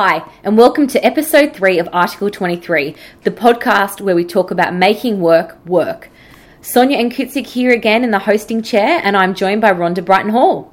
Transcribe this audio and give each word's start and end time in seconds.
Hi, 0.00 0.22
and 0.44 0.56
welcome 0.56 0.86
to 0.86 1.04
episode 1.04 1.56
3 1.56 1.80
of 1.80 1.88
Article 1.92 2.30
23, 2.30 2.94
the 3.24 3.32
podcast 3.32 4.00
where 4.00 4.14
we 4.14 4.24
talk 4.24 4.52
about 4.52 4.72
making 4.72 5.18
work 5.18 5.58
work. 5.66 6.08
Sonia 6.60 6.98
and 6.98 7.10
Kutzik 7.10 7.46
here 7.46 7.72
again 7.72 8.04
in 8.04 8.12
the 8.12 8.20
hosting 8.20 8.62
chair, 8.62 9.00
and 9.02 9.16
I'm 9.16 9.34
joined 9.34 9.60
by 9.60 9.72
Rhonda 9.72 10.04
Brighton 10.04 10.30
Hall. 10.30 10.72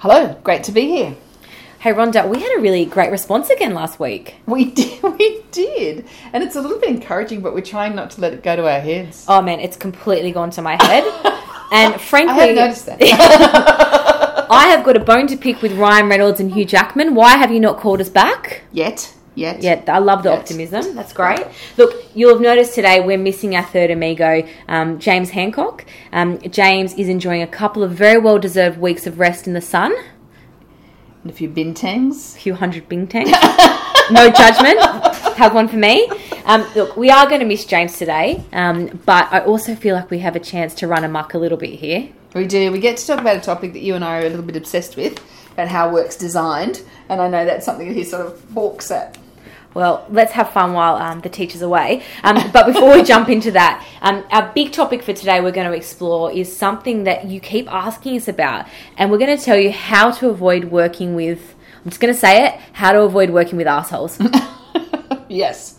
Hello, 0.00 0.38
great 0.44 0.64
to 0.64 0.72
be 0.72 0.82
here. 0.82 1.16
Hey 1.78 1.94
Rhonda, 1.94 2.28
we 2.28 2.42
had 2.42 2.58
a 2.58 2.60
really 2.60 2.84
great 2.84 3.10
response 3.10 3.48
again 3.48 3.72
last 3.72 3.98
week. 3.98 4.34
We 4.44 4.64
did, 4.70 5.02
we 5.02 5.42
did, 5.50 6.04
and 6.34 6.44
it's 6.44 6.56
a 6.56 6.60
little 6.60 6.78
bit 6.78 6.90
encouraging, 6.90 7.40
but 7.40 7.54
we're 7.54 7.62
trying 7.62 7.96
not 7.96 8.10
to 8.10 8.20
let 8.20 8.34
it 8.34 8.42
go 8.42 8.54
to 8.54 8.70
our 8.70 8.80
heads. 8.80 9.24
Oh 9.28 9.40
man, 9.40 9.60
it's 9.60 9.78
completely 9.78 10.32
gone 10.32 10.50
to 10.50 10.60
my 10.60 10.76
head. 10.84 11.04
and 11.72 11.98
frankly, 11.98 12.50
I 12.50 12.52
noticed 12.52 12.84
that. 12.84 14.12
I 14.50 14.66
have 14.68 14.84
got 14.84 14.96
a 14.96 15.00
bone 15.00 15.26
to 15.28 15.36
pick 15.36 15.62
with 15.62 15.72
Ryan 15.72 16.08
Reynolds 16.08 16.40
and 16.40 16.52
Hugh 16.52 16.64
Jackman. 16.64 17.14
Why 17.14 17.36
have 17.36 17.50
you 17.52 17.60
not 17.60 17.78
called 17.78 18.00
us 18.00 18.08
back? 18.08 18.62
Yet, 18.72 19.12
yet. 19.34 19.62
Yeah, 19.62 19.82
I 19.88 19.98
love 19.98 20.22
the 20.22 20.30
Yes. 20.30 20.38
optimism. 20.40 20.94
That's 20.94 21.12
great. 21.12 21.44
Look, 21.76 21.94
you'll 22.14 22.32
have 22.32 22.40
noticed 22.40 22.74
today 22.74 23.00
we're 23.00 23.18
missing 23.18 23.56
our 23.56 23.62
third 23.64 23.90
amigo, 23.90 24.44
um, 24.68 24.98
James 24.98 25.30
Hancock. 25.30 25.84
Um, 26.12 26.38
James 26.50 26.94
is 26.94 27.08
enjoying 27.08 27.42
a 27.42 27.46
couple 27.46 27.82
of 27.82 27.90
very 27.92 28.18
well 28.18 28.38
deserved 28.38 28.78
weeks 28.78 29.06
of 29.06 29.18
rest 29.18 29.46
in 29.46 29.52
the 29.54 29.60
sun, 29.60 29.92
And 31.22 31.30
a 31.32 31.34
few 31.34 31.48
bintangs. 31.48 32.36
a 32.36 32.38
few 32.38 32.54
hundred 32.54 32.88
Bintangs. 32.88 33.30
no 34.12 34.30
judgment. 34.30 34.80
Have 35.36 35.54
one 35.54 35.68
for 35.68 35.76
me. 35.76 36.08
Um, 36.46 36.64
look, 36.76 36.96
we 36.96 37.10
are 37.10 37.26
going 37.26 37.40
to 37.40 37.46
miss 37.46 37.64
James 37.64 37.98
today, 37.98 38.42
um, 38.52 39.00
but 39.04 39.26
I 39.32 39.40
also 39.40 39.74
feel 39.74 39.94
like 39.96 40.10
we 40.10 40.20
have 40.20 40.36
a 40.36 40.40
chance 40.40 40.72
to 40.76 40.86
run 40.86 41.02
amok 41.04 41.34
a 41.34 41.38
little 41.38 41.58
bit 41.58 41.80
here. 41.80 42.08
We 42.36 42.46
do. 42.46 42.70
We 42.70 42.80
get 42.80 42.98
to 42.98 43.06
talk 43.06 43.18
about 43.18 43.36
a 43.36 43.40
topic 43.40 43.72
that 43.72 43.80
you 43.80 43.94
and 43.94 44.04
I 44.04 44.18
are 44.18 44.26
a 44.26 44.28
little 44.28 44.44
bit 44.44 44.56
obsessed 44.56 44.96
with, 44.96 45.20
about 45.52 45.68
how 45.68 45.90
work's 45.90 46.16
designed, 46.16 46.82
and 47.08 47.20
I 47.20 47.28
know 47.28 47.44
that's 47.44 47.64
something 47.64 47.88
that 47.88 47.94
he 47.94 48.04
sort 48.04 48.26
of 48.26 48.54
balks 48.54 48.90
at. 48.90 49.16
Well, 49.72 50.06
let's 50.10 50.32
have 50.32 50.50
fun 50.50 50.72
while 50.72 50.96
um, 50.96 51.20
the 51.20 51.28
teacher's 51.28 51.62
away. 51.62 52.02
Um, 52.22 52.50
but 52.52 52.66
before 52.66 52.94
we 52.94 53.02
jump 53.02 53.28
into 53.28 53.50
that, 53.52 53.86
um, 54.00 54.24
our 54.30 54.52
big 54.54 54.72
topic 54.72 55.02
for 55.02 55.12
today 55.12 55.40
we're 55.40 55.50
going 55.50 55.70
to 55.70 55.76
explore 55.76 56.32
is 56.32 56.54
something 56.54 57.04
that 57.04 57.26
you 57.26 57.40
keep 57.40 57.70
asking 57.70 58.16
us 58.16 58.28
about. 58.28 58.66
And 58.96 59.10
we're 59.10 59.18
going 59.18 59.36
to 59.36 59.42
tell 59.42 59.58
you 59.58 59.72
how 59.72 60.10
to 60.12 60.28
avoid 60.28 60.66
working 60.66 61.14
with, 61.14 61.54
I'm 61.84 61.90
just 61.90 62.00
going 62.00 62.12
to 62.12 62.18
say 62.18 62.46
it, 62.46 62.54
how 62.72 62.92
to 62.92 63.02
avoid 63.02 63.30
working 63.30 63.56
with 63.56 63.66
assholes. 63.66 64.18
Yes, 65.28 65.78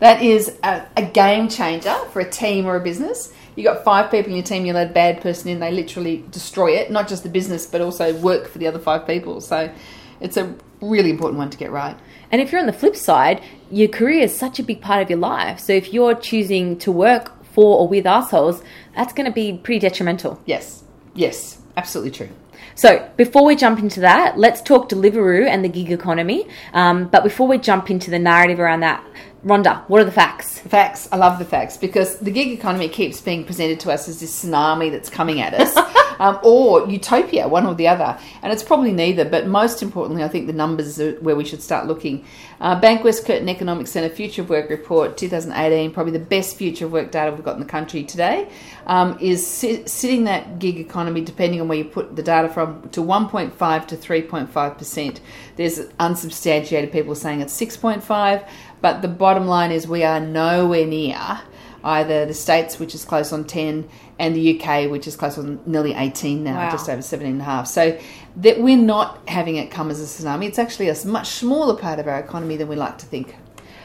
that 0.00 0.22
is 0.22 0.58
a, 0.62 0.86
a 0.96 1.02
game 1.02 1.48
changer 1.48 1.94
for 2.12 2.20
a 2.20 2.28
team 2.28 2.66
or 2.66 2.76
a 2.76 2.80
business. 2.80 3.32
You 3.58 3.64
got 3.64 3.82
five 3.82 4.08
people 4.12 4.30
in 4.30 4.36
your 4.36 4.44
team, 4.44 4.64
you 4.64 4.72
let 4.72 4.90
a 4.90 4.92
bad 4.92 5.20
person 5.20 5.48
in, 5.48 5.58
they 5.58 5.72
literally 5.72 6.24
destroy 6.30 6.76
it, 6.76 6.92
not 6.92 7.08
just 7.08 7.24
the 7.24 7.28
business, 7.28 7.66
but 7.66 7.80
also 7.80 8.14
work 8.14 8.46
for 8.46 8.58
the 8.58 8.68
other 8.68 8.78
five 8.78 9.04
people. 9.04 9.40
So 9.40 9.74
it's 10.20 10.36
a 10.36 10.54
really 10.80 11.10
important 11.10 11.38
one 11.38 11.50
to 11.50 11.58
get 11.58 11.72
right. 11.72 11.96
and 12.30 12.40
if 12.40 12.52
you're 12.52 12.60
on 12.60 12.68
the 12.68 12.72
flip 12.72 12.94
side, 12.94 13.42
your 13.68 13.88
career 13.88 14.22
is 14.22 14.38
such 14.38 14.60
a 14.60 14.62
big 14.62 14.80
part 14.80 15.02
of 15.02 15.10
your 15.10 15.18
life. 15.18 15.58
So 15.58 15.72
if 15.72 15.92
you're 15.92 16.14
choosing 16.14 16.78
to 16.78 16.92
work 16.92 17.32
for 17.46 17.80
or 17.80 17.88
with 17.88 18.06
assholes, 18.06 18.62
that's 18.94 19.12
going 19.12 19.26
to 19.26 19.32
be 19.32 19.58
pretty 19.58 19.80
detrimental. 19.80 20.40
Yes, 20.46 20.84
yes, 21.16 21.58
absolutely 21.76 22.12
true. 22.12 22.28
So, 22.76 23.10
before 23.16 23.44
we 23.44 23.56
jump 23.56 23.80
into 23.80 23.98
that, 24.02 24.38
let's 24.38 24.62
talk 24.62 24.88
Deliveroo 24.88 25.48
and 25.48 25.64
the 25.64 25.68
gig 25.68 25.90
economy. 25.90 26.46
Um, 26.72 27.08
but 27.08 27.24
before 27.24 27.48
we 27.48 27.58
jump 27.58 27.90
into 27.90 28.08
the 28.08 28.20
narrative 28.20 28.60
around 28.60 28.80
that, 28.80 29.04
Rhonda, 29.44 29.88
what 29.88 30.00
are 30.00 30.04
the 30.04 30.12
facts? 30.12 30.58
Facts, 30.58 31.08
I 31.12 31.16
love 31.16 31.38
the 31.38 31.44
facts 31.44 31.76
because 31.76 32.16
the 32.18 32.30
gig 32.30 32.48
economy 32.48 32.88
keeps 32.88 33.20
being 33.20 33.44
presented 33.44 33.78
to 33.80 33.92
us 33.92 34.08
as 34.08 34.18
this 34.20 34.44
tsunami 34.44 34.90
that's 34.90 35.08
coming 35.08 35.40
at 35.40 35.54
us, 35.54 35.74
um, 36.18 36.38
or 36.42 36.88
utopia, 36.88 37.48
one 37.48 37.66
or 37.66 37.74
the 37.74 37.88
other. 37.88 38.18
And 38.42 38.52
it's 38.52 38.62
probably 38.62 38.92
neither, 38.92 39.24
but 39.24 39.46
most 39.46 39.82
importantly, 39.82 40.22
I 40.22 40.28
think 40.28 40.46
the 40.46 40.52
numbers 40.52 41.00
are 41.00 41.12
where 41.20 41.36
we 41.36 41.44
should 41.44 41.62
start 41.62 41.86
looking. 41.86 42.24
Uh, 42.60 42.80
Bankwest 42.80 43.24
Curtin 43.24 43.48
Economic 43.48 43.86
Centre 43.86 44.14
Future 44.14 44.42
of 44.42 44.50
Work 44.50 44.70
Report 44.70 45.16
2018, 45.16 45.92
probably 45.92 46.12
the 46.12 46.18
best 46.18 46.56
future 46.56 46.86
of 46.86 46.92
work 46.92 47.10
data 47.10 47.30
we've 47.30 47.44
got 47.44 47.54
in 47.54 47.60
the 47.60 47.66
country 47.66 48.02
today, 48.02 48.48
um, 48.86 49.16
is 49.20 49.46
si- 49.46 49.86
sitting 49.86 50.24
that 50.24 50.58
gig 50.58 50.78
economy, 50.78 51.20
depending 51.20 51.60
on 51.60 51.68
where 51.68 51.78
you 51.78 51.84
put 51.84 52.16
the 52.16 52.22
data 52.22 52.48
from, 52.48 52.88
to 52.90 53.00
1.5 53.00 53.86
to 53.86 53.96
3.5%. 53.96 55.20
There's 55.56 55.80
unsubstantiated 56.00 56.90
people 56.90 57.14
saying 57.14 57.40
it's 57.40 57.58
6.5, 57.58 58.48
but 58.80 59.02
the 59.02 59.08
bottom 59.08 59.46
line 59.46 59.70
is 59.70 59.86
we 59.86 60.02
are 60.02 60.20
nowhere 60.20 60.86
near 60.86 61.40
either 61.84 62.26
the 62.26 62.34
States, 62.34 62.78
which 62.78 62.94
is 62.94 63.04
close 63.04 63.32
on 63.32 63.44
10, 63.44 63.88
and 64.18 64.34
the 64.34 64.58
UK, 64.60 64.90
which 64.90 65.06
is 65.06 65.16
close 65.16 65.38
on 65.38 65.60
nearly 65.66 65.94
18 65.94 66.42
now, 66.44 66.56
Wow. 66.56 66.70
just 66.70 66.88
over 66.88 67.02
17 67.02 67.32
and 67.34 67.40
a 67.40 67.44
half. 67.44 67.66
So 67.66 67.98
that 68.36 68.60
we're 68.60 68.76
not 68.76 69.20
having 69.28 69.56
it 69.56 69.70
come 69.70 69.90
as 69.90 70.00
a 70.00 70.04
tsunami. 70.04 70.46
It's 70.46 70.58
actually 70.58 70.88
a 70.88 70.96
much 71.06 71.28
smaller 71.28 71.76
part 71.76 71.98
of 71.98 72.06
our 72.08 72.18
economy 72.18 72.56
than 72.56 72.68
we 72.68 72.76
like 72.76 72.98
to 72.98 73.06
think. 73.06 73.36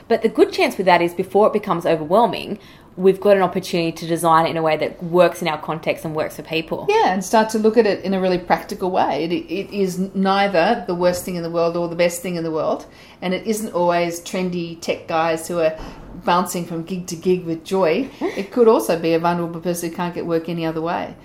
But 0.07 0.21
the 0.21 0.29
good 0.29 0.51
chance 0.51 0.75
with 0.77 0.85
that 0.85 1.01
is 1.01 1.13
before 1.13 1.47
it 1.47 1.53
becomes 1.53 1.85
overwhelming, 1.85 2.59
we've 2.97 3.19
got 3.21 3.35
an 3.37 3.41
opportunity 3.41 3.91
to 3.91 4.05
design 4.05 4.45
it 4.45 4.49
in 4.49 4.57
a 4.57 4.61
way 4.61 4.77
that 4.77 5.01
works 5.01 5.41
in 5.41 5.47
our 5.47 5.57
context 5.59 6.03
and 6.05 6.13
works 6.13 6.35
for 6.35 6.43
people. 6.43 6.85
Yeah, 6.89 7.13
and 7.13 7.23
start 7.23 7.49
to 7.51 7.57
look 7.57 7.77
at 7.77 7.87
it 7.87 8.03
in 8.03 8.13
a 8.13 8.19
really 8.19 8.37
practical 8.37 8.91
way. 8.91 9.23
It, 9.23 9.31
it 9.31 9.73
is 9.73 9.97
neither 10.13 10.83
the 10.85 10.93
worst 10.93 11.23
thing 11.25 11.35
in 11.35 11.41
the 11.43 11.49
world 11.49 11.75
or 11.77 11.87
the 11.87 11.95
best 11.95 12.21
thing 12.21 12.35
in 12.35 12.43
the 12.43 12.51
world, 12.51 12.85
and 13.21 13.33
it 13.33 13.47
isn't 13.47 13.73
always 13.73 14.19
trendy 14.19 14.79
tech 14.79 15.07
guys 15.07 15.47
who 15.47 15.59
are 15.59 15.75
bouncing 16.25 16.65
from 16.65 16.83
gig 16.83 17.07
to 17.07 17.15
gig 17.15 17.45
with 17.45 17.63
joy. 17.63 18.09
It 18.19 18.51
could 18.51 18.67
also 18.67 18.99
be 18.99 19.13
a 19.13 19.19
vulnerable 19.19 19.61
person 19.61 19.89
who 19.89 19.95
can't 19.95 20.13
get 20.13 20.25
work 20.25 20.49
any 20.49 20.65
other 20.65 20.81
way. 20.81 21.15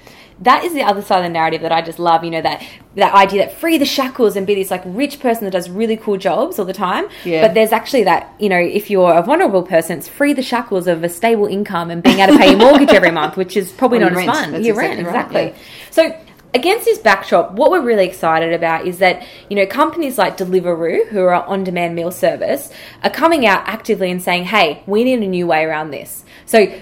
That 0.41 0.63
is 0.63 0.73
the 0.73 0.83
other 0.83 1.03
side 1.03 1.19
of 1.19 1.25
the 1.25 1.31
narrative 1.31 1.63
that 1.63 1.73
I 1.73 1.83
just 1.83 1.99
love, 1.99 2.23
you 2.23 2.31
know, 2.31 2.41
that 2.43 2.65
that 2.95 3.13
idea 3.13 3.45
that 3.45 3.59
free 3.59 3.77
the 3.77 3.85
shackles 3.85 4.37
and 4.37 4.47
be 4.47 4.55
this 4.55 4.71
like 4.71 4.83
rich 4.85 5.19
person 5.19 5.45
that 5.45 5.51
does 5.51 5.69
really 5.69 5.97
cool 5.97 6.17
jobs 6.17 6.61
all 6.61 6.65
the 6.65 6.73
time. 6.73 7.09
Yeah. 7.25 7.45
But 7.45 7.55
there's 7.55 7.73
actually 7.73 8.05
that, 8.05 8.33
you 8.39 8.49
know, 8.49 8.59
if 8.59 8.89
you're 8.89 9.13
a 9.13 9.23
vulnerable 9.23 9.65
person, 9.65 9.99
it's 9.99 10.09
free 10.09 10.33
the 10.35 10.43
shackles 10.43 10.87
of 10.87 11.03
a 11.03 11.09
stable 11.09 11.47
income 11.47 11.91
and 11.91 12.05
being 12.05 12.21
able 12.21 12.35
to 12.35 12.39
pay 12.39 12.51
your 12.51 12.59
mortgage 12.59 12.91
every 12.91 13.11
month, 13.11 13.37
which 13.37 13.57
is 13.57 13.73
probably 13.73 13.99
not 14.05 14.13
as 14.13 14.17
rent. 14.17 14.31
fun. 14.31 14.65
Your 14.65 14.77
rent, 14.77 15.01
exactly 15.01 15.37
right, 15.37 15.49
exactly. 15.49 15.65
So 15.91 16.28
against 16.55 16.85
this 16.85 16.99
backdrop, 16.99 17.53
what 17.53 17.71
we're 17.71 17.83
really 17.83 18.07
excited 18.07 18.53
about 18.53 18.87
is 18.87 18.99
that, 18.99 19.27
you 19.49 19.57
know, 19.57 19.67
companies 19.67 20.19
like 20.19 20.37
Deliveroo, 20.37 21.09
who 21.09 21.21
are 21.21 21.45
on 21.45 21.65
demand 21.65 21.95
meal 21.95 22.11
service, 22.11 22.71
are 23.03 23.11
coming 23.11 23.47
out 23.47 23.63
actively 23.67 24.11
and 24.11 24.23
saying, 24.23 24.45
hey, 24.45 24.83
we 24.87 25.05
need 25.05 25.23
a 25.23 25.29
new 25.29 25.47
way 25.47 25.65
around 25.65 25.91
this. 25.91 26.25
So 26.47 26.73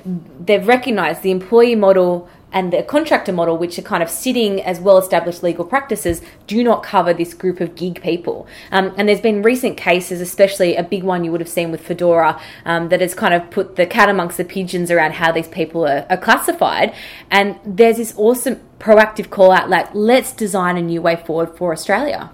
they've 0.40 0.66
recognized 0.66 1.22
the 1.22 1.30
employee 1.30 1.74
model 1.74 2.28
and 2.52 2.72
the 2.72 2.82
contractor 2.82 3.32
model, 3.32 3.56
which 3.58 3.78
are 3.78 3.82
kind 3.82 4.02
of 4.02 4.08
sitting 4.08 4.62
as 4.62 4.80
well 4.80 4.98
established 4.98 5.42
legal 5.42 5.64
practices, 5.64 6.22
do 6.46 6.62
not 6.62 6.82
cover 6.82 7.12
this 7.12 7.34
group 7.34 7.60
of 7.60 7.74
gig 7.74 8.00
people. 8.02 8.46
Um, 8.70 8.94
and 8.96 9.08
there's 9.08 9.20
been 9.20 9.42
recent 9.42 9.76
cases, 9.76 10.20
especially 10.20 10.76
a 10.76 10.82
big 10.82 11.02
one 11.02 11.24
you 11.24 11.32
would 11.32 11.40
have 11.40 11.48
seen 11.48 11.70
with 11.70 11.86
Foodora, 11.86 12.40
um, 12.64 12.88
that 12.88 13.00
has 13.00 13.14
kind 13.14 13.34
of 13.34 13.50
put 13.50 13.76
the 13.76 13.86
cat 13.86 14.08
amongst 14.08 14.36
the 14.36 14.44
pigeons 14.44 14.90
around 14.90 15.14
how 15.14 15.32
these 15.32 15.48
people 15.48 15.86
are, 15.86 16.06
are 16.08 16.16
classified. 16.16 16.94
And 17.30 17.58
there's 17.64 17.96
this 17.96 18.14
awesome 18.16 18.60
proactive 18.78 19.30
call 19.30 19.52
out 19.52 19.68
like, 19.68 19.88
let's 19.94 20.32
design 20.32 20.76
a 20.76 20.82
new 20.82 21.02
way 21.02 21.16
forward 21.16 21.56
for 21.56 21.72
Australia. 21.72 22.30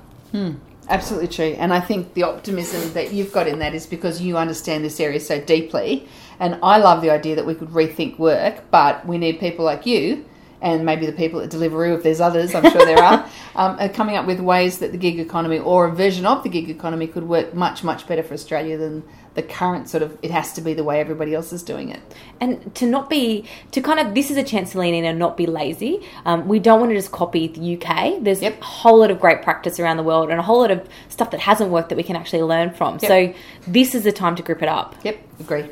Absolutely 0.93 1.29
true. 1.29 1.57
And 1.59 1.73
I 1.73 1.81
think 1.81 2.13
the 2.13 2.25
optimism 2.25 2.93
that 2.93 3.15
you've 3.15 3.33
got 3.33 3.49
in 3.49 3.61
that 3.61 3.75
is 3.75 3.87
because 3.87 4.21
you 4.21 4.37
understand 4.37 4.85
this 4.85 5.01
area 5.01 5.21
so 5.21 5.41
deeply. 5.41 6.07
And 6.39 6.59
I 6.63 6.77
love 6.77 7.01
the 7.01 7.09
idea 7.09 7.35
that 7.35 7.47
we 7.47 7.55
could 7.55 7.71
rethink 7.71 8.19
work, 8.19 8.71
but 8.71 9.07
we 9.07 9.17
need 9.17 9.41
people 9.41 9.65
like 9.65 9.87
you 9.87 10.27
and 10.63 10.85
maybe 10.85 11.07
the 11.07 11.13
people 11.13 11.41
at 11.41 11.51
Deliveroo, 11.51 11.97
if 11.97 12.03
there's 12.03 12.21
others, 12.21 12.55
I'm 12.55 12.71
sure 12.71 12.87
there 12.87 13.03
are, 13.03 13.29
um, 13.57 13.77
are 13.81 13.89
coming 13.89 14.17
up 14.17 14.27
with 14.27 14.39
ways 14.39 14.79
that 14.79 14.93
the 14.93 14.99
gig 14.99 15.19
economy 15.19 15.59
or 15.59 15.87
a 15.87 15.93
version 15.93 16.25
of 16.25 16.43
the 16.43 16.49
gig 16.49 16.71
economy 16.71 17.09
could 17.09 17.25
work 17.25 17.53
much, 17.53 17.83
much 17.83 18.07
better 18.07 18.23
for 18.23 18.35
Australia 18.35 18.77
than 18.79 19.03
the 19.35 19.43
current 19.43 19.89
sort 19.89 20.03
of, 20.03 20.17
it 20.23 20.31
has 20.31 20.53
to 20.53 20.61
be 20.61 20.75
the 20.75 20.85
way 20.85 21.01
everybody 21.01 21.35
else 21.35 21.53
is 21.53 21.63
doing 21.63 21.89
it. 21.89 22.01
and 22.41 22.75
to 22.75 22.87
not 22.87 23.09
be 23.09 23.45
to 23.71 23.81
kind 23.81 23.99
of 23.99 24.15
this 24.15 24.31
is 24.31 24.37
a 24.37 24.43
chance 24.43 24.73
to 24.73 24.79
lean 24.79 24.95
in 24.95 25.05
and 25.05 25.19
not 25.19 25.37
be 25.37 25.47
lazy 25.47 26.07
um, 26.27 26.47
we 26.49 26.59
don't 26.59 26.81
want 26.81 26.91
to 26.91 26.97
just 26.97 27.13
copy 27.13 27.49
the 27.49 27.77
uk 27.77 28.23
there's 28.23 28.43
Yep. 28.43 28.61
a 28.61 28.65
whole 28.65 28.99
lot 28.99 29.11
of 29.11 29.21
great 29.21 29.43
practice 29.43 29.81
around 29.81 29.97
the 29.97 30.03
world 30.03 30.31
and 30.31 30.39
a 30.39 30.43
whole 30.43 30.59
lot 30.61 30.71
of 30.71 30.87
stuff 31.09 31.31
that 31.31 31.41
hasn't 31.41 31.71
worked 31.71 31.89
that 31.89 31.97
we 31.97 32.03
can 32.03 32.17
actually 32.17 32.43
learn 32.43 32.73
from 32.75 32.99
Yep. 33.01 33.09
so 33.09 33.35
this 33.67 33.95
is 33.95 34.05
the 34.05 34.13
time 34.13 34.37
to 34.37 34.43
grip 34.43 34.63
it 34.63 34.69
up 34.69 34.95
Yep, 35.03 35.19
agree. 35.41 35.65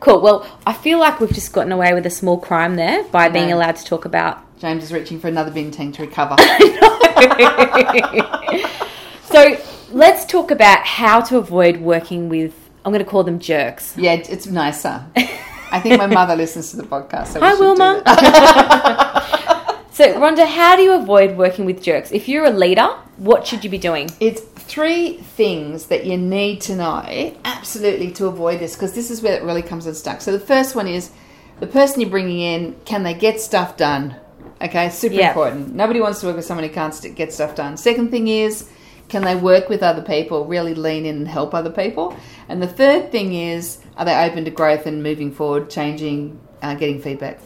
cool 0.00 0.20
well 0.20 0.46
i 0.66 0.72
feel 0.72 0.98
like 0.98 1.20
we've 1.20 1.32
just 1.32 1.52
gotten 1.52 1.72
away 1.72 1.94
with 1.94 2.04
a 2.06 2.10
small 2.10 2.38
crime 2.38 2.76
there 2.76 3.02
by 3.04 3.28
being 3.28 3.52
allowed 3.52 3.76
to 3.76 3.84
talk 3.84 4.04
about 4.04 4.38
James 4.60 4.84
is 4.84 4.92
reaching 4.92 5.18
for 5.18 5.26
another 5.26 5.50
Bintang 5.50 5.92
to 5.94 6.02
recover. 6.02 6.36
so 9.24 9.56
let's 9.90 10.24
talk 10.24 10.52
about 10.52 10.86
how 10.86 11.20
to 11.20 11.36
avoid 11.36 11.78
working 11.78 12.28
with 12.28 12.61
i'm 12.84 12.92
going 12.92 13.04
to 13.04 13.10
call 13.10 13.24
them 13.24 13.38
jerks 13.38 13.94
yeah, 13.96 14.14
it's 14.14 14.46
nicer. 14.46 15.04
I 15.70 15.80
think 15.80 15.96
my 15.98 16.06
mother 16.06 16.36
listens 16.36 16.70
to 16.72 16.76
the 16.76 16.82
podcast. 16.82 17.28
So 17.28 17.40
Hi, 17.40 17.54
Wilma. 17.54 18.02
so 19.92 20.04
rhonda 20.14 20.46
how 20.46 20.76
do 20.76 20.82
you 20.82 20.92
avoid 20.94 21.36
working 21.36 21.64
with 21.64 21.82
jerks 21.82 22.12
if 22.12 22.28
you're 22.28 22.44
a 22.44 22.50
leader 22.50 22.88
what 23.16 23.46
should 23.46 23.62
you 23.64 23.70
be 23.70 23.78
doing 23.78 24.10
It's 24.20 24.40
three 24.40 25.18
things 25.18 25.86
that 25.86 26.06
you 26.06 26.16
need 26.16 26.60
to 26.62 26.76
know 26.76 27.34
absolutely 27.44 28.10
to 28.12 28.26
avoid 28.26 28.58
this 28.60 28.74
because 28.74 28.94
this 28.94 29.10
is 29.10 29.22
where 29.22 29.34
it 29.34 29.42
really 29.42 29.62
comes 29.62 29.86
unstuck. 29.86 30.20
So 30.22 30.32
the 30.32 30.40
first 30.40 30.74
one 30.74 30.88
is 30.88 31.10
the 31.60 31.66
person 31.66 32.00
you're 32.00 32.10
bringing 32.10 32.40
in, 32.40 32.76
can 32.84 33.02
they 33.02 33.12
get 33.14 33.40
stuff 33.40 33.76
done? 33.76 34.16
Okay, 34.60 34.88
super 34.90 35.14
Yeah. 35.16 35.28
important. 35.28 35.74
Nobody 35.74 36.00
wants 36.00 36.20
to 36.20 36.26
work 36.26 36.36
with 36.36 36.44
someone 36.44 36.66
who 36.66 36.72
can't 36.72 36.94
get 37.14 37.32
stuff 37.32 37.54
done. 37.54 37.76
Second 37.76 38.10
thing 38.10 38.28
is, 38.28 38.68
Can 39.08 39.22
they 39.22 39.36
work 39.36 39.68
with 39.68 39.82
other 39.82 40.02
people, 40.02 40.46
really 40.46 40.74
lean 40.74 41.04
in 41.04 41.16
and 41.16 41.28
help 41.28 41.54
other 41.54 41.70
people? 41.70 42.16
And 42.48 42.62
the 42.62 42.66
third 42.66 43.12
thing 43.12 43.34
is, 43.34 43.78
are 43.96 44.04
they 44.04 44.14
open 44.14 44.44
to 44.44 44.50
growth 44.50 44.86
and 44.86 45.02
moving 45.02 45.32
forward, 45.32 45.68
changing, 45.68 46.40
uh, 46.62 46.74
getting 46.74 47.00
feedback? 47.00 47.40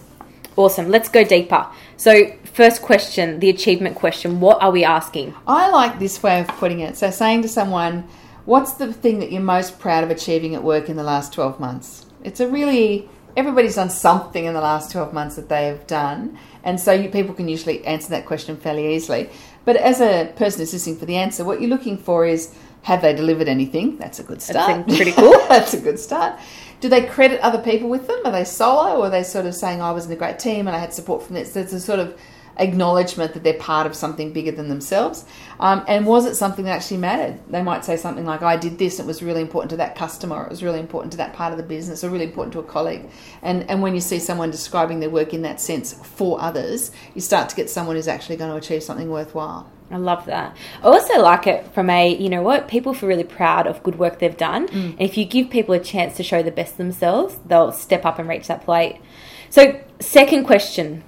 Awesome. 0.56 0.88
Let's 0.88 1.08
go 1.08 1.25
deeper. 1.25 1.67
So, 1.97 2.32
first 2.44 2.81
question, 2.81 3.41
the 3.41 3.50
achievement 3.50 3.97
question. 3.97 4.41
What 4.41 4.62
are 4.62 4.70
we 4.70 4.85
asking? 4.85 5.35
I 5.47 5.70
like 5.70 5.99
this 5.99 6.23
way 6.23 6.41
of 6.41 6.49
putting 6.49 6.81
it. 6.81 6.97
So, 6.97 7.11
saying 7.11 7.43
to 7.43 7.49
someone, 7.49 8.08
What's 8.47 8.75
the 8.75 8.93
thing 8.93 9.19
that 9.19 9.32
you're 9.32 9.43
most 9.43 9.81
proud 9.81 10.05
of 10.05 10.11
achieving 10.11 10.55
at 10.55 10.62
work 10.62 10.88
in 10.88 10.94
the 10.94 11.03
last 11.03 11.32
12 11.32 11.58
months? 11.58 12.06
It's 12.23 12.38
a 12.38 12.47
really, 12.47 13.11
everybody's 13.37 13.75
done 13.75 13.91
something 13.91 14.44
in 14.44 14.55
the 14.55 14.61
last 14.61 14.93
12 14.93 15.12
months 15.12 15.35
that 15.35 15.49
they 15.49 15.67
have 15.67 15.85
done. 15.88 16.38
And 16.62 16.79
so 16.79 16.93
you, 16.93 17.08
people 17.08 17.35
can 17.35 17.49
usually 17.49 17.85
answer 17.85 18.11
that 18.11 18.25
question 18.25 18.56
fairly 18.56 18.94
easily. 18.94 19.31
But 19.67 19.77
as 19.77 20.01
a 20.01 20.33
person 20.37 20.63
assisting 20.63 20.97
for 20.97 21.05
the 21.05 21.17
answer, 21.17 21.45
what 21.45 21.61
you're 21.61 21.69
looking 21.69 21.99
for 21.99 22.25
is 22.25 22.55
have 22.83 23.03
they 23.03 23.13
delivered 23.13 23.49
anything? 23.49 23.99
That's 23.99 24.21
a 24.21 24.23
good 24.23 24.41
start. 24.41 24.87
That's 24.87 24.97
pretty 24.97 25.13
cool. 25.21 25.33
That's 25.49 25.75
a 25.75 25.81
good 25.81 25.99
start. 25.99 26.39
Do 26.81 26.89
they 26.89 27.05
credit 27.05 27.41
other 27.41 27.61
people 27.61 27.89
with 27.89 28.07
them? 28.07 28.21
Are 28.25 28.31
they 28.31 28.45
solo 28.45 29.01
or 29.01 29.07
are 29.07 29.11
they 29.11 29.25
sort 29.25 29.45
of 29.45 29.57
saying, 29.57 29.81
oh, 29.83 29.87
I 29.87 29.91
was 29.91 30.07
in 30.07 30.13
a 30.13 30.17
great 30.17 30.39
team 30.39 30.69
and 30.69 30.77
I 30.77 30.79
had 30.79 30.95
support 30.95 31.25
from 31.25 31.35
this? 31.35 31.53
There's 31.53 31.73
a 31.73 31.81
sort 31.81 31.99
of 31.99 32.19
acknowledgement 32.58 33.35
that 33.35 33.43
they're 33.43 33.55
part 33.55 33.87
of 33.87 33.94
something 33.94 34.32
bigger 34.32 34.53
than 34.53 34.69
themselves. 34.69 35.25
Um, 35.61 35.85
and 35.88 36.06
was 36.06 36.26
it 36.26 36.35
something 36.35 36.64
that 36.64 36.73
actually 36.73 36.99
mattered? 36.99 37.38
They 37.49 37.62
might 37.62 37.85
say 37.85 37.97
something 37.97 38.25
like, 38.25 38.43
I 38.43 38.56
did 38.56 38.79
this, 38.79 38.99
it 38.99 39.06
was 39.06 39.23
really 39.23 39.41
important 39.41 39.70
to 39.70 39.76
that 39.76 39.97
customer, 39.97 40.44
it 40.44 40.50
was 40.50 40.62
really 40.62 40.81
important 40.81 41.12
to 41.12 41.19
that 41.19 41.32
part 41.32 41.53
of 41.53 41.58
the 41.58 41.64
business, 41.64 42.03
or 42.05 42.11
really 42.11 42.25
important 42.25 42.53
to 42.55 42.58
a 42.61 42.64
colleague. 42.64 43.08
And, 43.43 43.69
and 43.70 43.82
when 43.82 43.94
you 43.94 44.00
see 44.00 44.19
someone 44.19 44.50
describing 44.50 45.00
their 45.00 45.11
work 45.11 45.35
in 45.35 45.43
that 45.43 45.61
sense 45.61 45.93
for 45.93 46.41
others, 46.41 46.91
you 47.14 47.20
start 47.20 47.49
to 47.50 47.56
get 47.56 47.70
someone 47.70 47.97
who's 47.97 48.08
actually 48.08 48.37
going 48.37 48.50
to 48.50 48.56
achieve 48.56 48.82
something 48.82 49.11
worthwhile. 49.11 49.70
I 49.88 49.99
love 49.99 50.26
that. 50.26 50.56
I 50.82 50.87
also 50.87 51.20
like 51.20 51.47
it 51.47 51.73
from 51.73 51.88
a, 51.91 52.12
you 52.12 52.29
know 52.29 52.43
what, 52.43 52.67
people 52.67 52.93
feel 52.93 53.08
really 53.08 53.25
proud 53.25 53.69
of 53.69 53.82
good 53.85 53.99
work 53.99 54.19
they've 54.19 54.37
done. 54.37 54.67
Mm. 54.69 54.91
And 54.93 55.00
if 55.00 55.17
you 55.17 55.25
give 55.25 55.49
people 55.49 55.75
a 55.75 55.81
chance 55.81 56.17
to 56.17 56.25
show 56.25 56.43
the 56.43 56.50
best 56.50 56.76
themselves, 56.76 57.38
they'll 57.47 57.70
step 57.70 58.05
up 58.05 58.19
and 58.19 58.29
reach 58.29 58.49
that 58.49 58.64
plate. 58.64 59.00
So, 59.49 59.81
second 60.00 60.44
question 60.44 61.05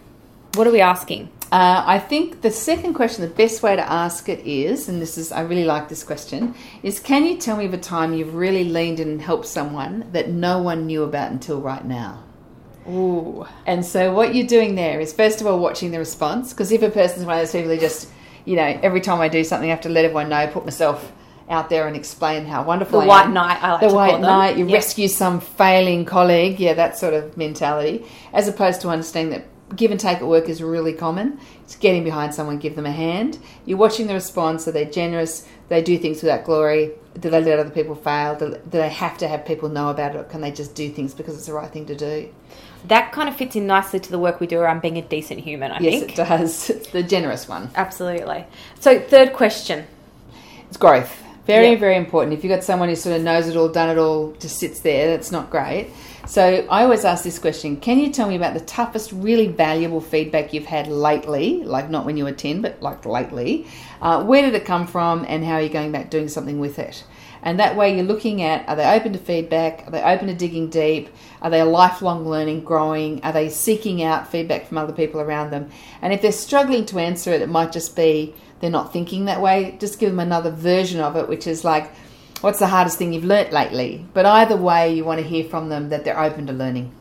what 0.54 0.66
are 0.66 0.72
we 0.72 0.80
asking? 0.80 1.30
Uh, 1.50 1.82
I 1.86 1.98
think 1.98 2.42
the 2.42 2.50
second 2.50 2.92
question, 2.92 3.22
the 3.22 3.34
best 3.34 3.62
way 3.62 3.74
to 3.74 3.90
ask 3.90 4.28
it 4.28 4.40
is, 4.46 4.88
and 4.88 5.00
this 5.00 5.16
is, 5.16 5.32
I 5.32 5.40
really 5.40 5.64
like 5.64 5.88
this 5.88 6.04
question, 6.04 6.54
is 6.82 7.00
can 7.00 7.24
you 7.24 7.38
tell 7.38 7.56
me 7.56 7.64
of 7.64 7.72
a 7.72 7.78
time 7.78 8.12
you've 8.12 8.34
really 8.34 8.64
leaned 8.64 9.00
in 9.00 9.08
and 9.08 9.22
helped 9.22 9.46
someone 9.46 10.08
that 10.12 10.28
no 10.28 10.60
one 10.60 10.86
knew 10.86 11.04
about 11.04 11.32
until 11.32 11.60
right 11.60 11.84
now? 11.84 12.22
Ooh. 12.86 13.46
And 13.66 13.84
so 13.84 14.12
what 14.12 14.34
you're 14.34 14.46
doing 14.46 14.74
there 14.74 15.00
is, 15.00 15.12
first 15.14 15.40
of 15.40 15.46
all, 15.46 15.58
watching 15.58 15.90
the 15.90 15.98
response, 15.98 16.52
because 16.52 16.70
if 16.70 16.82
a 16.82 16.90
person's 16.90 17.24
one 17.24 17.36
of 17.36 17.42
those 17.42 17.52
people 17.52 17.70
who 17.70 17.78
just, 17.78 18.10
you 18.44 18.56
know, 18.56 18.78
every 18.82 19.00
time 19.00 19.20
I 19.20 19.28
do 19.28 19.42
something, 19.42 19.70
I 19.70 19.74
have 19.74 19.82
to 19.82 19.88
let 19.88 20.04
everyone 20.04 20.28
know, 20.28 20.46
put 20.48 20.64
myself 20.64 21.12
out 21.48 21.70
there 21.70 21.86
and 21.86 21.96
explain 21.96 22.44
how 22.44 22.62
wonderful 22.62 23.00
the 23.00 23.06
I 23.06 23.08
white 23.08 23.24
am. 23.26 23.32
knight. 23.32 23.62
I 23.62 23.72
like 23.72 23.80
the 23.80 23.88
to 23.88 23.94
white 23.94 24.20
knight. 24.20 24.58
You 24.58 24.66
Yep. 24.66 24.74
rescue 24.74 25.08
some 25.08 25.40
failing 25.40 26.04
colleague. 26.04 26.60
Yeah, 26.60 26.74
that 26.74 26.98
sort 26.98 27.14
of 27.14 27.38
mentality, 27.38 28.04
as 28.34 28.48
opposed 28.48 28.82
to 28.82 28.90
understanding 28.90 29.32
that 29.32 29.46
give 29.76 29.90
and 29.90 30.00
take 30.00 30.18
at 30.18 30.26
work 30.26 30.48
is 30.48 30.62
really 30.62 30.92
common. 30.92 31.38
It's 31.62 31.76
getting 31.76 32.04
behind 32.04 32.34
someone, 32.34 32.58
give 32.58 32.76
them 32.76 32.86
a 32.86 32.92
hand. 32.92 33.38
You're 33.66 33.78
watching 33.78 34.06
the 34.06 34.14
response. 34.14 34.66
Are 34.66 34.72
they 34.72 34.84
generous? 34.84 35.46
They 35.68 35.82
do 35.82 35.98
things 35.98 36.22
without 36.22 36.44
glory? 36.44 36.92
Do 37.18 37.30
they 37.30 37.42
let 37.42 37.58
other 37.58 37.70
people 37.70 37.94
fail? 37.94 38.36
Do 38.36 38.58
they 38.70 38.88
have 38.88 39.18
to 39.18 39.28
have 39.28 39.44
people 39.44 39.68
know 39.68 39.90
about 39.90 40.14
it, 40.14 40.18
or 40.18 40.24
can 40.24 40.40
they 40.40 40.50
just 40.52 40.74
do 40.74 40.90
things 40.90 41.14
because 41.14 41.36
it's 41.36 41.46
the 41.46 41.52
right 41.52 41.70
thing 41.70 41.86
to 41.86 41.96
do? 41.96 42.32
That 42.86 43.12
kind 43.12 43.28
of 43.28 43.36
fits 43.36 43.56
in 43.56 43.66
nicely 43.66 44.00
to 44.00 44.10
the 44.10 44.18
work 44.18 44.40
we 44.40 44.46
do 44.46 44.60
around 44.60 44.82
being 44.82 44.98
a 44.98 45.02
decent 45.02 45.40
human, 45.40 45.72
I 45.72 45.80
yes, 45.80 46.00
think. 46.00 46.12
it 46.12 46.16
does. 46.16 46.70
It's 46.78 46.90
the 46.90 47.02
generous 47.02 47.48
one. 47.48 47.70
Absolutely. 47.74 48.46
So, 48.78 49.00
third 49.00 49.32
question. 49.32 49.84
It's 50.68 50.76
growth. 50.76 51.22
Very, 51.46 51.76
very 51.76 51.96
important. 51.96 52.34
If 52.34 52.44
you've 52.44 52.50
got 52.50 52.62
someone 52.62 52.90
who 52.90 52.94
sort 52.94 53.16
of 53.16 53.22
knows 53.22 53.48
it 53.48 53.56
all, 53.56 53.68
done 53.70 53.88
it 53.88 53.98
all, 53.98 54.32
just 54.32 54.58
sits 54.58 54.80
there, 54.80 55.08
that's 55.08 55.32
not 55.32 55.50
great. 55.50 55.90
So 56.28 56.42
I 56.68 56.82
always 56.82 57.06
ask 57.06 57.24
this 57.24 57.38
question 57.38 57.78
Can 57.78 57.98
you 57.98 58.12
tell 58.12 58.28
me 58.28 58.36
about 58.36 58.52
the 58.52 58.60
toughest, 58.60 59.12
really 59.12 59.46
valuable 59.46 60.02
feedback 60.02 60.52
you've 60.52 60.66
had 60.66 60.86
lately? 60.86 61.64
Like 61.64 61.88
not 61.88 62.04
when 62.04 62.18
you 62.18 62.24
were 62.24 62.32
10, 62.32 62.60
but 62.60 62.82
like 62.82 63.06
lately. 63.06 63.66
Uh, 64.02 64.22
where 64.22 64.42
did 64.42 64.54
it 64.54 64.66
come 64.66 64.86
from 64.86 65.24
and 65.26 65.42
how 65.42 65.54
are 65.54 65.62
you 65.62 65.70
going 65.70 65.90
back 65.90 66.10
doing 66.10 66.28
something 66.28 66.60
with 66.60 66.78
it? 66.78 67.02
And 67.40 67.58
that 67.60 67.76
way 67.76 67.96
you're 67.96 68.04
looking 68.04 68.42
at 68.42 68.68
are 68.68 68.76
they 68.76 68.94
open 68.94 69.14
to 69.14 69.18
feedback? 69.18 69.86
Are 69.86 69.90
they 69.90 70.02
open 70.02 70.26
to 70.28 70.34
digging 70.34 70.68
deep? 70.68 71.08
Are 71.40 71.48
they 71.48 71.62
lifelong 71.62 72.28
learning, 72.28 72.62
growing? 72.62 73.24
Are 73.24 73.32
they 73.32 73.48
seeking 73.48 74.02
out 74.02 74.30
feedback 74.30 74.66
from 74.66 74.76
other 74.76 74.92
people 74.92 75.22
around 75.22 75.50
them? 75.50 75.70
And 76.02 76.12
if 76.12 76.20
they're 76.20 76.30
struggling 76.32 76.84
to 76.86 76.98
answer 76.98 77.32
it, 77.32 77.40
it 77.40 77.48
might 77.48 77.72
just 77.72 77.96
be 77.96 78.34
they're 78.60 78.68
not 78.68 78.92
thinking 78.92 79.24
that 79.24 79.40
way. 79.40 79.78
Just 79.80 79.98
give 79.98 80.10
them 80.10 80.20
another 80.20 80.50
version 80.50 81.00
of 81.00 81.16
it, 81.16 81.26
which 81.26 81.46
is 81.46 81.64
like, 81.64 81.90
what's 82.40 82.58
the 82.58 82.68
hardest 82.68 82.98
thing 82.98 83.12
you've 83.12 83.24
learnt 83.24 83.52
lately? 83.52 84.06
But 84.14 84.26
either 84.26 84.56
way, 84.56 84.94
you 84.94 85.04
want 85.04 85.20
to 85.20 85.26
hear 85.26 85.44
from 85.44 85.68
them 85.68 85.88
that 85.90 86.04
they're 86.04 86.20
open 86.20 86.46
to 86.46 86.52
learning. 86.52 86.92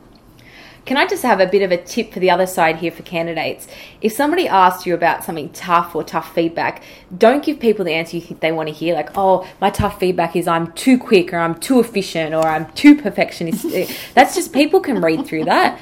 Can 0.88 0.96
I 0.96 1.06
just 1.06 1.24
have 1.24 1.42
a 1.42 1.46
bit 1.46 1.64
of 1.64 1.72
a 1.74 1.78
tip 1.78 2.14
for 2.14 2.22
the 2.22 2.32
other 2.32 2.46
side 2.46 2.78
here 2.78 2.92
for 2.92 3.04
candidates? 3.04 3.68
If 4.02 4.14
somebody 4.14 4.48
asks 4.48 4.86
you 4.86 4.94
about 4.94 5.26
something 5.26 5.50
tough 5.50 5.94
or 5.94 6.02
tough 6.02 6.34
feedback, 6.34 6.82
don't 7.16 7.44
give 7.44 7.60
people 7.60 7.84
the 7.84 7.92
answer 7.92 8.16
you 8.16 8.22
think 8.22 8.40
they 8.40 8.54
want 8.54 8.70
to 8.70 8.74
hear, 8.74 8.96
like, 8.96 9.10
oh, 9.18 9.46
my 9.60 9.70
tough 9.70 10.00
feedback 10.00 10.38
is 10.38 10.48
I'm 10.48 10.72
too 10.72 10.98
quick 10.98 11.34
or 11.34 11.40
I'm 11.40 11.60
too 11.60 11.82
efficient 11.82 12.34
or 12.34 12.48
I'm 12.48 12.72
too 12.72 12.96
perfectionist. 12.96 13.66
That's 14.14 14.34
just 14.34 14.54
people 14.54 14.80
can 14.80 15.02
read 15.02 15.26
through 15.26 15.44
that. 15.44 15.78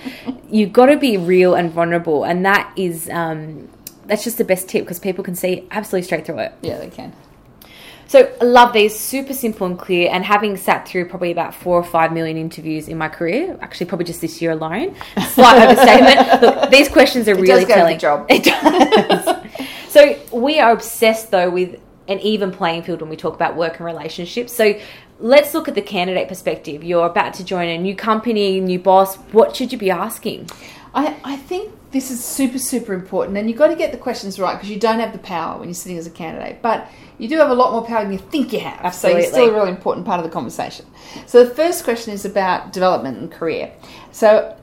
You've 0.49 0.73
got 0.73 0.87
to 0.87 0.97
be 0.97 1.17
real 1.17 1.53
and 1.53 1.71
vulnerable, 1.71 2.23
and 2.23 2.43
that 2.43 2.73
is. 2.75 3.07
Um, 3.09 3.69
that's 4.07 4.23
just 4.23 4.37
the 4.37 4.43
best 4.43 4.69
tip 4.69 4.83
because 4.83 4.99
people 4.99 5.23
can 5.23 5.33
see 5.33 5.67
absolutely 5.71 6.05
straight 6.05 6.27
through 6.27 6.37
it. 6.37 6.53
Yeah, 6.61 6.77
they 6.77 6.89
can. 6.89 7.11
So 8.07 8.31
I 8.39 8.43
love 8.43 8.73
these, 8.73 8.97
super 8.97 9.33
simple 9.33 9.65
and 9.67 9.77
clear. 9.77 10.09
And 10.11 10.23
having 10.23 10.57
sat 10.57 10.87
through 10.87 11.09
probably 11.09 11.31
about 11.31 11.55
four 11.55 11.77
or 11.79 11.83
five 11.83 12.13
million 12.13 12.37
interviews 12.37 12.87
in 12.87 12.97
my 12.97 13.09
career, 13.09 13.57
actually 13.61 13.87
probably 13.87 14.05
just 14.05 14.21
this 14.21 14.41
year 14.41 14.51
alone, 14.51 14.95
slight 15.29 15.69
overstatement. 15.69 16.41
Look, 16.41 16.69
these 16.71 16.89
questions 16.89 17.27
are 17.27 17.31
It 17.33 17.41
really 17.41 17.65
telling. 17.65 17.99
job. 17.99 18.27
It 18.29 18.43
does. 18.43 19.35
so 19.89 20.19
we 20.31 20.59
are 20.59 20.71
obsessed 20.71 21.31
though 21.31 21.49
with 21.49 21.79
an 22.07 22.19
even 22.19 22.51
playing 22.51 22.83
field 22.83 23.01
when 23.01 23.09
we 23.09 23.15
talk 23.15 23.33
about 23.33 23.55
work 23.55 23.77
and 23.77 23.85
relationships. 23.85 24.53
So 24.53 24.79
let's 25.19 25.53
look 25.55 25.67
at 25.67 25.73
the 25.73 25.81
candidate 25.81 26.27
perspective. 26.27 26.83
You're 26.83 27.07
about 27.07 27.33
to 27.35 27.43
join 27.43 27.67
a 27.69 27.77
new 27.77 27.95
company, 27.95 28.59
new 28.59 28.77
boss. 28.77 29.15
What 29.31 29.55
should 29.55 29.71
you 29.71 29.79
be 29.79 29.89
asking? 29.89 30.49
I, 30.93 31.15
I 31.23 31.37
think 31.37 31.73
this 31.95 32.11
is 32.11 32.21
super, 32.21 32.59
super 32.59 32.93
important, 32.93 33.37
and 33.37 33.49
you've 33.49 33.57
got 33.57 33.67
to 33.67 33.75
get 33.75 33.93
the 33.93 33.97
questions 33.97 34.37
right 34.37 34.55
because 34.55 34.69
you 34.69 34.77
don't 34.77 34.99
have 34.99 35.13
the 35.13 35.19
power 35.19 35.57
when 35.57 35.69
you're 35.69 35.73
sitting 35.73 35.97
as 35.97 36.05
a 36.05 36.09
candidate, 36.09 36.61
but 36.61 36.91
you 37.17 37.29
do 37.29 37.37
have 37.37 37.49
a 37.49 37.53
lot 37.53 37.71
more 37.71 37.85
power 37.85 38.03
than 38.03 38.11
you 38.11 38.19
think 38.19 38.51
you 38.51 38.59
have. 38.59 38.93
So 38.93 39.07
Absolutely. 39.07 39.21
you're 39.21 39.31
still 39.31 39.49
a 39.49 39.53
really 39.53 39.69
important 39.69 40.05
part 40.05 40.19
of 40.19 40.25
the 40.25 40.29
conversation. 40.29 40.85
So 41.25 41.45
the 41.45 41.55
first 41.55 41.85
question 41.85 42.13
is 42.13 42.25
about 42.25 42.73
development 42.73 43.19
and 43.19 43.31
career. 43.31 43.71
So 44.11 44.57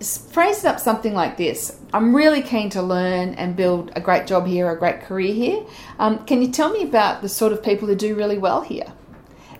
phrase 0.00 0.64
it 0.64 0.66
up 0.66 0.80
something 0.80 1.14
like 1.14 1.36
this 1.36 1.80
I'm 1.94 2.14
really 2.14 2.42
keen 2.42 2.68
to 2.70 2.82
learn 2.82 3.34
and 3.34 3.54
build 3.54 3.92
a 3.94 4.00
great 4.00 4.26
job 4.26 4.44
here, 4.44 4.68
a 4.68 4.76
great 4.76 5.00
career 5.02 5.32
here. 5.32 5.64
Um, 6.00 6.24
can 6.26 6.42
you 6.42 6.50
tell 6.50 6.72
me 6.72 6.82
about 6.82 7.22
the 7.22 7.28
sort 7.28 7.52
of 7.52 7.62
people 7.62 7.86
who 7.86 7.94
do 7.94 8.16
really 8.16 8.36
well 8.36 8.62
here? 8.62 8.92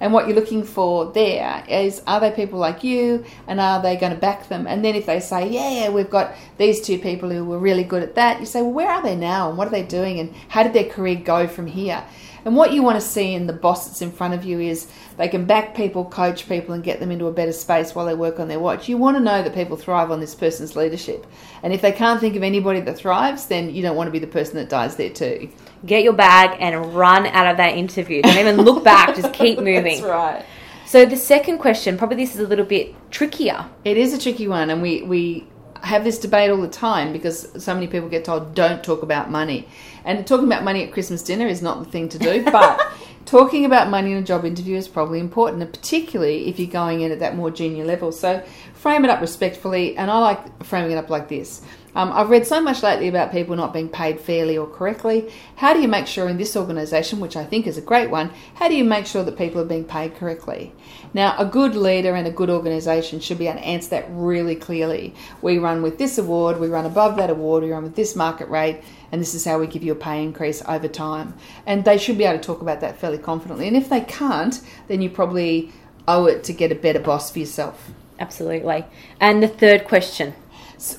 And 0.01 0.13
what 0.13 0.27
you're 0.27 0.37
looking 0.37 0.65
for 0.65 1.13
there 1.13 1.65
is 1.69 2.03
are 2.07 2.21
they 2.21 2.31
people 2.31 2.59
like 2.59 2.85
you 2.85 3.25
and 3.47 3.61
are 3.61 3.81
they 3.81 3.97
going 3.97 4.13
to 4.13 4.19
back 4.19 4.49
them? 4.49 4.67
And 4.67 4.85
then 4.85 4.95
if 4.95 5.07
they 5.07 5.21
say, 5.21 5.49
yeah, 5.49 5.91
we've 5.91 6.11
got 6.11 6.35
these 6.59 6.81
two 6.81 6.99
people 6.99 7.31
who 7.31 7.45
were 7.45 7.59
really 7.59 7.85
good 7.85 8.03
at 8.03 8.15
that, 8.17 8.41
you 8.41 8.47
say, 8.47 8.63
well, 8.63 8.73
where 8.73 8.91
are 8.91 9.03
they 9.03 9.17
now 9.17 9.49
and 9.49 9.59
what 9.59 9.69
are 9.69 9.73
they 9.73 9.83
doing 9.83 10.19
and 10.19 10.35
how 10.49 10.63
did 10.63 10.73
their 10.73 10.89
career 10.89 11.17
go 11.17 11.47
from 11.47 11.67
here? 11.67 12.05
And 12.45 12.57
what 12.57 12.73
you 12.73 12.83
want 12.83 13.01
to 13.01 13.07
see 13.07 13.35
in 13.35 13.47
the 13.47 13.53
boss 13.53 13.87
that's 13.87 14.03
in 14.03 14.13
front 14.13 14.35
of 14.35 14.45
you 14.45 14.61
is 14.61 14.87
they 15.17 15.29
can 15.29 15.47
back 15.47 15.75
people, 15.75 16.05
coach 16.05 16.49
people, 16.49 16.75
and 16.75 16.85
get 16.85 17.01
them 17.01 17.11
into 17.11 17.27
a 17.27 17.33
better 17.33 17.53
space 17.53 17.95
while 17.95 18.07
they 18.07 18.15
work 18.15 18.39
on 18.39 18.49
their 18.49 18.61
watch. 18.61 18.89
You 18.89 18.99
want 18.99 19.17
to 19.17 19.23
know 19.23 19.43
that 19.43 19.55
people 19.55 19.77
thrive 19.77 20.11
on 20.11 20.21
this 20.21 20.35
person's 20.35 20.77
leadership. 20.77 21.27
And 21.63 21.73
if 21.73 21.81
they 21.81 21.93
can't 21.93 22.21
think 22.21 22.37
of 22.37 22.43
anybody 22.43 22.81
that 22.81 22.97
thrives, 22.99 23.47
then 23.47 23.75
you 23.75 23.83
don't 23.83 23.97
want 23.97 24.09
to 24.09 24.13
be 24.13 24.19
the 24.19 24.27
person 24.27 24.57
that 24.57 24.69
dies 24.69 24.97
there 24.97 25.11
too. 25.11 25.49
Get 25.87 26.03
your 26.03 26.13
bag 26.13 26.57
and 26.61 26.95
run 26.95 27.27
out 27.27 27.47
of 27.47 27.57
that 27.57 27.77
interview. 27.77 28.23
Don't 28.23 28.39
even 28.39 28.57
look 28.57 28.85
back, 28.93 29.17
just 29.17 29.33
keep 29.33 29.59
moving. 29.59 30.01
That's 30.01 30.03
right. 30.03 30.45
So 30.87 31.07
the 31.07 31.17
second 31.17 31.59
question, 31.59 31.97
probably 31.97 32.17
this 32.17 32.35
is 32.35 32.41
a 32.41 32.47
little 32.47 32.65
bit 32.65 32.95
trickier. 33.11 33.67
It 33.85 33.97
is 33.97 34.13
a 34.13 34.19
tricky 34.19 34.47
one, 34.47 34.69
and 34.69 34.83
we, 34.83 35.03
we 35.03 35.47
have 35.85 36.05
this 36.05 36.19
debate 36.19 36.51
all 36.51 36.61
the 36.61 36.69
time 36.69 37.13
because 37.13 37.49
so 37.63 37.75
many 37.75 37.87
people 37.87 38.09
get 38.09 38.25
told 38.25 38.55
don't 38.55 38.83
talk 38.83 39.03
about 39.03 39.31
money. 39.31 39.69
And 40.05 40.27
talking 40.27 40.47
about 40.47 40.65
money 40.65 40.83
at 40.83 40.93
Christmas 40.93 41.23
dinner 41.23 41.47
is 41.47 41.63
not 41.63 41.83
the 41.85 41.91
thing 41.91 42.09
to 42.11 42.19
do, 42.19 42.45
but 42.51 42.81
talking 43.27 43.65
about 43.65 43.89
money 43.89 44.13
in 44.13 44.19
a 44.19 44.23
job 44.23 44.45
interview 44.45 44.77
is 44.77 44.89
probably 44.89 45.21
important, 45.21 45.63
and 45.63 45.73
particularly 45.73 46.49
if 46.49 46.59
you're 46.59 46.71
going 46.71 47.01
in 47.03 47.13
at 47.13 47.21
that 47.21 47.37
more 47.37 47.51
junior 47.51 47.85
level. 47.85 48.13
So 48.13 48.43
frame 48.85 49.03
it 49.03 49.11
up 49.11 49.23
respectfully, 49.23 49.97
and 49.97 50.11
I 50.11 50.19
like 50.19 50.63
framing 50.63 50.93
it 50.93 50.99
up 50.99 51.09
like 51.09 51.27
this 51.27 51.63
Um, 51.95 52.13
I've 52.13 52.29
read 52.29 52.47
so 52.47 52.61
much 52.61 52.83
lately 52.83 53.09
about 53.09 53.33
people 53.33 53.57
not 53.57 53.73
being 53.73 53.89
paid 53.89 54.21
fairly 54.21 54.59
or 54.59 54.67
correctly. 54.67 55.33
How 55.57 55.73
do 55.73 55.81
you 55.81 55.89
make 55.89 56.07
sure 56.07 56.29
in 56.29 56.37
this 56.37 56.55
organisation, 56.55 57.19
which 57.19 57.35
I 57.35 57.45
think 57.47 57.67
is 57.67 57.79
a 57.79 57.89
great 57.91 58.11
one, 58.11 58.31
how 58.57 58.69
do 58.69 58.75
you 58.75 58.85
make 58.85 59.07
sure 59.07 59.25
that 59.25 59.39
people 59.39 59.59
are 59.63 59.73
being 59.75 59.87
paid 59.87 60.17
correctly? 60.17 60.75
Now, 61.15 61.35
a 61.39 61.47
good 61.47 61.75
leader 61.75 62.15
and 62.15 62.27
a 62.27 62.31
good 62.31 62.51
organisation 62.51 63.21
should 63.21 63.39
be 63.39 63.47
able 63.47 63.61
to 63.61 63.65
answer 63.65 63.89
that 63.89 64.07
really 64.11 64.55
clearly. 64.55 65.15
We 65.41 65.57
run 65.57 65.81
with 65.81 65.97
this 65.97 66.19
award, 66.19 66.61
we 66.61 66.69
run 66.69 66.85
above 66.85 67.17
that 67.17 67.31
award, 67.31 67.63
we 67.63 67.73
run 67.73 67.85
with 67.85 67.97
this 67.97 68.15
market 68.15 68.51
rate, 68.51 68.83
and 69.11 69.19
this 69.19 69.35
is 69.35 69.47
how 69.47 69.59
we 69.59 69.67
give 69.67 69.83
you 69.83 69.93
a 69.93 70.07
pay 70.09 70.23
increase 70.23 70.63
over 70.69 70.89
time. 70.89 71.33
And 71.65 71.87
they 71.87 71.97
should 71.97 72.19
be 72.19 72.25
able 72.25 72.39
to 72.39 72.45
talk 72.45 72.61
about 72.61 72.81
that 72.83 72.99
fairly 72.99 73.19
confidently. 73.19 73.67
And 73.67 73.79
if 73.79 73.89
they 73.89 74.03
can't, 74.03 74.61
then 74.89 75.01
you 75.01 75.09
probably 75.09 75.73
owe 76.07 76.27
it 76.27 76.45
to 76.45 76.53
get 76.53 76.71
a 76.71 76.75
better 76.75 77.01
boss 77.01 77.31
for 77.31 77.39
yourself. 77.39 77.95
Absolutely. 78.19 78.85
And 79.21 79.43
the 79.43 79.49
third 79.49 79.85
question 79.85 80.35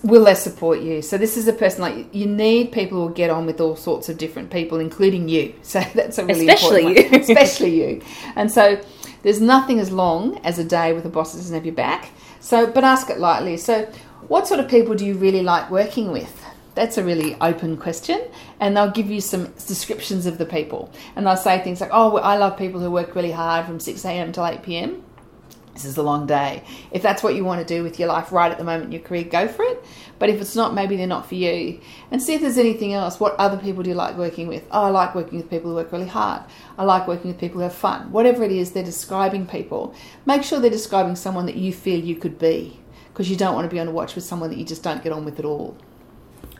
will 0.04 0.26
they 0.26 0.34
support 0.34 0.80
you? 0.82 1.02
So 1.02 1.18
this 1.18 1.38
is 1.38 1.48
a 1.48 1.54
person 1.54 1.82
like 1.82 2.14
you 2.14 2.26
need 2.26 2.72
people 2.72 2.98
who 2.98 3.04
will 3.08 3.14
get 3.14 3.30
on 3.30 3.46
with 3.46 3.60
all 3.60 3.76
sorts 3.76 4.10
of 4.10 4.18
different 4.18 4.50
people, 4.50 4.80
including 4.80 5.30
you. 5.30 5.54
So 5.64 5.82
that's 5.94 6.18
a 6.18 6.26
really 6.26 6.48
especially 6.48 6.86
important 6.86 7.12
you, 7.12 7.20
especially 7.36 7.84
you. 7.84 8.02
And 8.36 8.52
so 8.52 8.82
there's 9.24 9.42
nothing 9.42 9.80
as 9.80 9.92
long 9.92 10.38
as 10.40 10.60
a 10.60 10.64
day 10.64 10.94
with 10.94 11.06
a 11.06 11.10
boss 11.10 11.34
that 11.34 11.40
doesn't 11.40 11.54
have 11.54 11.66
your 11.66 11.76
back. 11.76 12.10
So, 12.40 12.68
but 12.68 12.84
ask 12.84 13.10
it 13.10 13.20
lightly. 13.20 13.58
So, 13.58 13.86
what 14.28 14.48
sort 14.48 14.60
of 14.60 14.70
people 14.70 14.96
do 14.96 15.06
you 15.06 15.16
really 15.16 15.42
like 15.42 15.70
working 15.72 16.12
with? 16.12 16.44
That's 16.76 16.98
a 16.98 17.04
really 17.04 17.36
open 17.42 17.78
question, 17.78 18.22
and 18.60 18.78
they'll 18.78 18.92
give 18.92 19.10
you 19.10 19.22
some 19.22 19.46
descriptions 19.68 20.26
of 20.26 20.38
the 20.38 20.46
people, 20.46 20.92
and 21.16 21.26
they'll 21.26 21.38
say 21.38 21.60
things 21.60 21.82
like, 21.82 21.90
"Oh, 21.92 22.18
I 22.18 22.38
love 22.38 22.58
people 22.58 22.82
who 22.82 22.92
work 22.92 23.16
really 23.16 23.32
hard 23.32 23.66
from 23.66 23.80
six 23.80 24.06
a.m. 24.06 24.32
till 24.32 24.46
eight 24.46 24.62
p.m." 24.62 25.04
this 25.76 25.84
is 25.84 25.98
a 25.98 26.04
long 26.04 26.26
day. 26.26 26.64
If 26.92 27.02
that's 27.02 27.22
what 27.22 27.36
you 27.36 27.44
want 27.44 27.66
to 27.66 27.68
do 27.68 27.84
with 27.84 28.00
your 28.00 28.08
life 28.08 28.32
right 28.32 28.50
at 28.50 28.58
the 28.58 28.64
moment 28.64 28.86
in 28.86 28.92
your 28.94 29.02
career, 29.02 29.26
go 29.26 29.46
for 29.50 29.64
it. 29.64 29.84
But 30.20 30.30
if 30.30 30.40
it's 30.40 30.56
not, 30.56 30.74
maybe 30.74 30.96
they're 30.96 31.06
not 31.06 31.28
for 31.28 31.36
you. 31.36 31.82
And 32.12 32.24
see 32.24 32.34
if 32.34 32.40
there's 32.40 32.58
anything 32.58 32.94
else. 32.94 33.20
What 33.20 33.36
other 33.36 33.58
people 33.58 33.84
do 33.84 33.90
you 33.90 33.96
like 33.96 34.16
working 34.16 34.48
with? 34.48 34.66
Oh, 34.72 34.86
I 34.86 34.90
like 34.90 35.14
working 35.14 35.38
with 35.38 35.50
people 35.50 35.70
who 35.70 35.76
work 35.76 35.92
really 35.92 36.08
hard. 36.08 36.44
I 36.78 36.86
like 36.86 37.10
working 37.10 37.30
with 37.30 37.40
people 37.40 37.58
who 37.58 37.64
have 37.64 37.76
fun. 37.76 38.10
Whatever 38.14 38.46
it 38.46 38.54
is 38.54 38.72
they're 38.72 38.84
describing 38.84 39.46
people, 39.46 39.94
make 40.26 40.44
sure 40.44 40.62
they're 40.62 40.70
describing 40.70 41.18
someone 41.18 41.46
that 41.48 41.58
you 41.58 41.74
feel 41.74 42.00
you 42.00 42.16
could 42.16 42.40
be. 42.40 42.80
Because 43.12 43.30
you 43.30 43.36
don't 43.36 43.54
want 43.54 43.70
to 43.70 43.74
be 43.74 43.80
on 43.80 43.90
a 43.90 43.92
watch 43.92 44.16
with 44.16 44.24
someone 44.24 44.50
that 44.52 44.58
you 44.58 44.66
just 44.66 44.82
don't 44.82 45.04
get 45.04 45.12
on 45.12 45.26
with 45.26 45.40
at 45.40 45.46
all. 45.46 45.78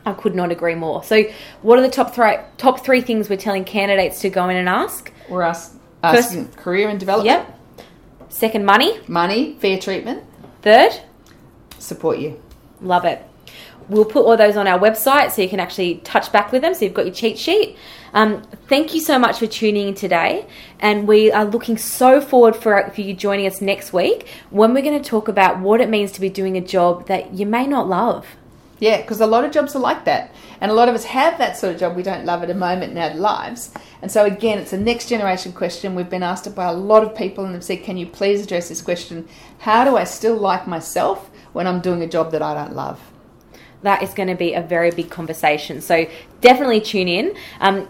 I 0.04 0.12
could 0.12 0.34
not 0.34 0.52
agree 0.52 0.74
more. 0.74 1.02
So, 1.02 1.24
what 1.62 1.78
are 1.78 1.82
the 1.82 1.90
top 1.90 2.14
three 2.14 2.36
top 2.58 2.84
three 2.84 3.00
things 3.00 3.28
we're 3.28 3.36
telling 3.36 3.64
candidates 3.64 4.20
to 4.20 4.30
go 4.30 4.48
in 4.48 4.56
and 4.56 4.68
ask? 4.68 5.12
We're 5.28 5.42
ask, 5.42 5.74
asking 6.02 6.46
First, 6.46 6.58
career 6.58 6.88
and 6.88 7.00
development. 7.00 7.48
Yep 7.48 7.55
Second, 8.36 8.66
money. 8.66 9.00
Money, 9.08 9.56
fair 9.60 9.78
treatment. 9.78 10.22
Third, 10.60 10.92
support 11.78 12.18
you. 12.18 12.38
Love 12.82 13.06
it. 13.06 13.24
We'll 13.88 14.04
put 14.04 14.26
all 14.26 14.36
those 14.36 14.58
on 14.58 14.66
our 14.66 14.78
website 14.78 15.30
so 15.30 15.40
you 15.40 15.48
can 15.48 15.58
actually 15.58 16.02
touch 16.04 16.30
back 16.32 16.52
with 16.52 16.60
them. 16.60 16.74
So 16.74 16.84
you've 16.84 16.92
got 16.92 17.06
your 17.06 17.14
cheat 17.14 17.38
sheet. 17.38 17.78
Um, 18.12 18.42
thank 18.68 18.92
you 18.94 19.00
so 19.00 19.18
much 19.18 19.38
for 19.38 19.46
tuning 19.46 19.88
in 19.88 19.94
today, 19.94 20.46
and 20.80 21.08
we 21.08 21.32
are 21.32 21.46
looking 21.46 21.78
so 21.78 22.20
forward 22.20 22.54
for 22.54 22.90
for 22.90 23.00
you 23.00 23.14
joining 23.14 23.46
us 23.46 23.62
next 23.62 23.94
week 23.94 24.28
when 24.50 24.74
we're 24.74 24.82
going 24.82 25.02
to 25.02 25.08
talk 25.08 25.28
about 25.28 25.60
what 25.60 25.80
it 25.80 25.88
means 25.88 26.12
to 26.12 26.20
be 26.20 26.28
doing 26.28 26.58
a 26.58 26.60
job 26.60 27.06
that 27.06 27.32
you 27.32 27.46
may 27.46 27.66
not 27.66 27.88
love. 27.88 28.26
Yeah, 28.80 29.00
because 29.00 29.22
a 29.22 29.26
lot 29.26 29.44
of 29.44 29.50
jobs 29.52 29.74
are 29.74 29.78
like 29.80 30.04
that. 30.04 30.34
And 30.60 30.70
a 30.70 30.74
lot 30.74 30.90
of 30.90 30.94
us 30.94 31.04
have 31.04 31.38
that 31.38 31.56
sort 31.56 31.72
of 31.72 31.80
job 31.80 31.96
we 31.96 32.02
don't 32.02 32.26
love 32.26 32.42
at 32.42 32.50
a 32.50 32.54
moment 32.54 32.92
in 32.92 32.98
our 32.98 33.14
lives. 33.14 33.72
And 34.02 34.10
so, 34.10 34.24
again, 34.24 34.58
it's 34.58 34.72
a 34.72 34.78
next 34.78 35.08
generation 35.08 35.52
question. 35.52 35.94
We've 35.94 36.10
been 36.10 36.22
asked 36.22 36.46
it 36.46 36.54
by 36.54 36.66
a 36.66 36.72
lot 36.72 37.02
of 37.02 37.16
people 37.16 37.44
and 37.44 37.54
they've 37.54 37.64
said, 37.64 37.82
Can 37.82 37.96
you 37.96 38.06
please 38.06 38.42
address 38.42 38.68
this 38.68 38.82
question? 38.82 39.28
How 39.60 39.84
do 39.84 39.96
I 39.96 40.04
still 40.04 40.36
like 40.36 40.66
myself 40.66 41.30
when 41.52 41.66
I'm 41.66 41.80
doing 41.80 42.02
a 42.02 42.06
job 42.06 42.32
that 42.32 42.42
I 42.42 42.54
don't 42.54 42.74
love? 42.74 43.00
That 43.82 44.02
is 44.02 44.14
going 44.14 44.28
to 44.28 44.34
be 44.34 44.54
a 44.54 44.62
very 44.62 44.90
big 44.90 45.10
conversation. 45.10 45.80
So, 45.80 46.06
definitely 46.40 46.80
tune 46.80 47.08
in. 47.08 47.36
Um, 47.60 47.88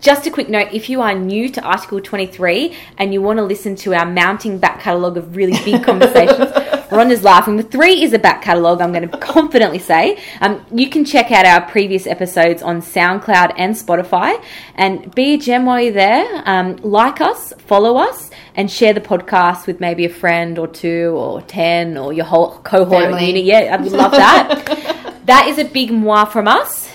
just 0.00 0.26
a 0.26 0.30
quick 0.30 0.48
note 0.48 0.68
if 0.72 0.88
you 0.90 1.00
are 1.00 1.14
new 1.14 1.48
to 1.48 1.60
Article 1.62 2.00
23 2.00 2.76
and 2.98 3.12
you 3.12 3.22
want 3.22 3.38
to 3.38 3.44
listen 3.44 3.76
to 3.76 3.94
our 3.94 4.06
mounting 4.06 4.58
back 4.58 4.80
catalogue 4.80 5.16
of 5.16 5.36
really 5.36 5.52
big 5.64 5.84
conversations, 5.84 6.50
Rhonda's 6.96 7.22
laughing. 7.22 7.56
The 7.56 7.62
three 7.62 8.02
is 8.02 8.12
a 8.12 8.18
back 8.18 8.42
catalogue, 8.42 8.80
I'm 8.80 8.92
going 8.92 9.08
to 9.08 9.18
confidently 9.18 9.78
say. 9.78 10.18
Um, 10.40 10.64
you 10.72 10.88
can 10.88 11.04
check 11.04 11.30
out 11.30 11.46
our 11.46 11.68
previous 11.70 12.06
episodes 12.06 12.62
on 12.62 12.80
SoundCloud 12.80 13.54
and 13.56 13.74
Spotify. 13.74 14.42
And 14.74 15.14
be 15.14 15.34
a 15.34 15.38
gem 15.38 15.66
while 15.66 15.80
you're 15.80 15.92
there. 15.92 16.42
Um, 16.46 16.76
like 16.82 17.20
us, 17.20 17.52
follow 17.58 17.96
us, 17.96 18.30
and 18.54 18.70
share 18.70 18.92
the 18.92 19.00
podcast 19.00 19.66
with 19.66 19.80
maybe 19.80 20.04
a 20.04 20.08
friend 20.08 20.58
or 20.58 20.66
two 20.66 21.14
or 21.16 21.42
10 21.42 21.96
or 21.98 22.12
your 22.12 22.24
whole 22.24 22.58
cohort 22.58 23.04
Family. 23.04 23.26
unit. 23.26 23.44
Yeah, 23.44 23.74
I 23.74 23.82
would 23.82 23.92
love 23.92 24.12
that. 24.12 25.16
that 25.26 25.48
is 25.48 25.58
a 25.58 25.64
big 25.64 25.92
moi 25.92 26.24
from 26.24 26.48
us. 26.48 26.92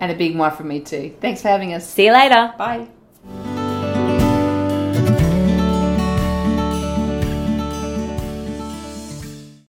And 0.00 0.12
a 0.12 0.14
big 0.14 0.34
moi 0.36 0.50
from 0.50 0.68
me 0.68 0.80
too. 0.80 1.14
Thanks 1.20 1.42
for 1.42 1.48
having 1.48 1.72
us. 1.72 1.88
See 1.88 2.06
you 2.06 2.12
later. 2.12 2.52
Bye. 2.58 2.88